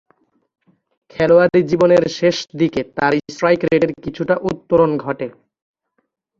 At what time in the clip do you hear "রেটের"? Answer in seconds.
3.63-3.91